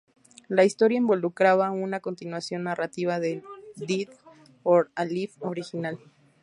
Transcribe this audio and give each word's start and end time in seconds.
La 0.47 0.63
historia 0.65 0.97
involucraba 0.97 1.69
una 1.69 1.99
continuación 1.99 2.63
narrativa 2.63 3.19
del 3.19 3.43
Dead 3.75 4.09
or 4.63 4.89
Alive 4.95 5.33
original. 5.41 5.99